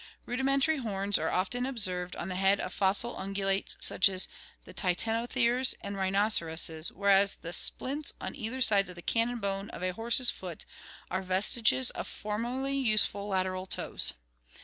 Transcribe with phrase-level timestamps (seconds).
[0.25, 4.27] Rudimentary horns are often observed on the head of fossil ungulates such as
[4.67, 9.93] titanotheres and rhinoceroses, whereas the splints on either side of the cannon bone of a
[9.93, 10.65] horse's foot
[11.11, 14.15] are vestiges of formerly useful lateral toes.